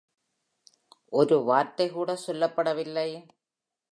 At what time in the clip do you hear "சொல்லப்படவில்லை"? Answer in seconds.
2.27-3.07